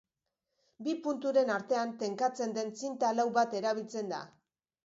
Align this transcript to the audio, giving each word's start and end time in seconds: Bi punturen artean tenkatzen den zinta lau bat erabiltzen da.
Bi 0.85 0.95
punturen 1.07 1.51
artean 1.57 1.93
tenkatzen 2.05 2.57
den 2.57 2.75
zinta 2.81 3.15
lau 3.19 3.29
bat 3.39 3.55
erabiltzen 3.63 4.15
da. 4.17 4.25